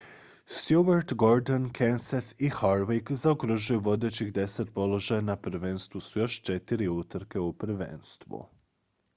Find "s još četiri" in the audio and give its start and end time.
6.01-6.87